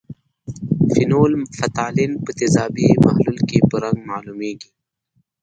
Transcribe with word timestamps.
فینول 0.91 1.33
فتالین 1.57 2.11
په 2.23 2.31
تیزابي 2.39 2.87
محلول 3.05 3.37
کې 3.49 3.59
په 3.69 3.75
رنګ 3.83 3.97
معلومیږي. 4.09 4.69